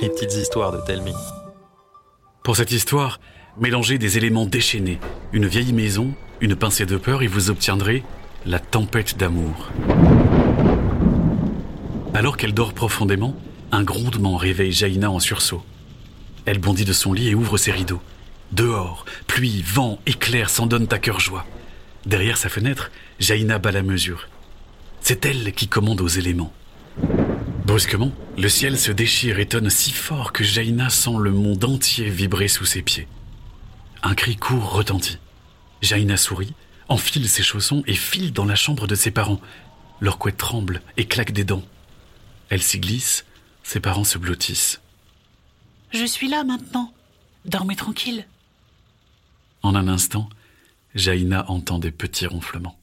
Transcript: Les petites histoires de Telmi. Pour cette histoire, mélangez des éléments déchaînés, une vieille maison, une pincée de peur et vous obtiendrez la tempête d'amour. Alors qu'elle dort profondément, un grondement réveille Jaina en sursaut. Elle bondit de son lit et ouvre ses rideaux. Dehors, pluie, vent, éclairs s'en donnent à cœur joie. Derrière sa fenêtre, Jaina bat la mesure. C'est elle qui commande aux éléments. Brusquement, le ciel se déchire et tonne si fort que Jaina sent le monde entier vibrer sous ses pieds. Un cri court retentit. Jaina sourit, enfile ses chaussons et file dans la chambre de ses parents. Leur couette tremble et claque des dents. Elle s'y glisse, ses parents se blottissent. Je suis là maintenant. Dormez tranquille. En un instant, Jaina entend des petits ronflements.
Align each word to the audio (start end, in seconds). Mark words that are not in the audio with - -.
Les 0.00 0.08
petites 0.08 0.34
histoires 0.34 0.70
de 0.70 0.78
Telmi. 0.86 1.12
Pour 2.44 2.56
cette 2.56 2.70
histoire, 2.70 3.18
mélangez 3.58 3.98
des 3.98 4.18
éléments 4.18 4.46
déchaînés, 4.46 5.00
une 5.32 5.46
vieille 5.46 5.72
maison, 5.72 6.14
une 6.40 6.54
pincée 6.54 6.86
de 6.86 6.96
peur 6.96 7.22
et 7.22 7.26
vous 7.26 7.50
obtiendrez 7.50 8.04
la 8.46 8.60
tempête 8.60 9.16
d'amour. 9.16 9.70
Alors 12.14 12.36
qu'elle 12.36 12.54
dort 12.54 12.72
profondément, 12.72 13.34
un 13.72 13.82
grondement 13.82 14.36
réveille 14.36 14.72
Jaina 14.72 15.10
en 15.10 15.18
sursaut. 15.18 15.64
Elle 16.44 16.58
bondit 16.58 16.84
de 16.84 16.92
son 16.92 17.12
lit 17.12 17.30
et 17.30 17.34
ouvre 17.34 17.58
ses 17.58 17.72
rideaux. 17.72 18.00
Dehors, 18.52 19.04
pluie, 19.26 19.62
vent, 19.62 19.98
éclairs 20.06 20.50
s'en 20.50 20.66
donnent 20.66 20.88
à 20.92 20.98
cœur 20.98 21.18
joie. 21.18 21.46
Derrière 22.06 22.36
sa 22.36 22.48
fenêtre, 22.48 22.92
Jaina 23.18 23.58
bat 23.58 23.72
la 23.72 23.82
mesure. 23.82 24.28
C'est 25.00 25.26
elle 25.26 25.52
qui 25.52 25.66
commande 25.66 26.00
aux 26.00 26.08
éléments. 26.08 26.52
Brusquement, 27.68 28.12
le 28.38 28.48
ciel 28.48 28.78
se 28.78 28.90
déchire 28.90 29.38
et 29.38 29.46
tonne 29.46 29.68
si 29.68 29.90
fort 29.90 30.32
que 30.32 30.42
Jaina 30.42 30.88
sent 30.88 31.18
le 31.20 31.30
monde 31.30 31.62
entier 31.66 32.08
vibrer 32.08 32.48
sous 32.48 32.64
ses 32.64 32.80
pieds. 32.80 33.06
Un 34.02 34.14
cri 34.14 34.36
court 34.36 34.72
retentit. 34.72 35.18
Jaina 35.82 36.16
sourit, 36.16 36.54
enfile 36.88 37.28
ses 37.28 37.42
chaussons 37.42 37.82
et 37.86 37.92
file 37.92 38.32
dans 38.32 38.46
la 38.46 38.54
chambre 38.54 38.86
de 38.86 38.94
ses 38.94 39.10
parents. 39.10 39.38
Leur 40.00 40.16
couette 40.16 40.38
tremble 40.38 40.80
et 40.96 41.04
claque 41.04 41.32
des 41.32 41.44
dents. 41.44 41.62
Elle 42.48 42.62
s'y 42.62 42.80
glisse, 42.80 43.26
ses 43.62 43.80
parents 43.80 44.02
se 44.02 44.16
blottissent. 44.16 44.80
Je 45.90 46.06
suis 46.06 46.30
là 46.30 46.44
maintenant. 46.44 46.94
Dormez 47.44 47.76
tranquille. 47.76 48.26
En 49.60 49.74
un 49.74 49.88
instant, 49.88 50.30
Jaina 50.94 51.44
entend 51.50 51.78
des 51.78 51.92
petits 51.92 52.26
ronflements. 52.26 52.78